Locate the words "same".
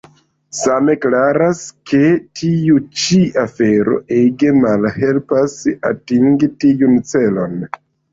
0.59-0.93